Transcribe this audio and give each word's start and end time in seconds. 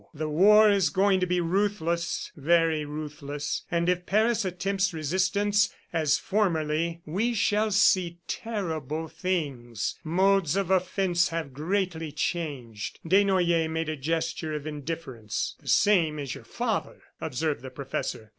The 0.15 0.27
war 0.29 0.67
is 0.71 0.89
going 0.89 1.19
to 1.19 1.27
be 1.27 1.39
ruthless, 1.41 2.31
very 2.35 2.85
ruthless, 2.85 3.65
and 3.69 3.87
if 3.87 4.07
Paris 4.07 4.43
attempts 4.43 4.95
resistance, 4.95 5.71
as 5.93 6.17
formerly, 6.17 7.01
we 7.05 7.35
shall 7.35 7.69
see 7.69 8.17
terrible 8.27 9.07
things. 9.07 9.99
Modes 10.03 10.55
of 10.55 10.71
offense 10.71 11.27
have 11.29 11.53
greatly 11.53 12.11
changed." 12.11 12.99
Desnoyers 13.07 13.69
made 13.69 13.89
a 13.89 13.95
gesture 13.95 14.55
of 14.55 14.65
indifference. 14.65 15.55
"The 15.61 15.67
same 15.69 16.17
as 16.17 16.33
your 16.33 16.45
father," 16.45 17.03
observed 17.21 17.61
the 17.61 17.69
professor. 17.69 18.29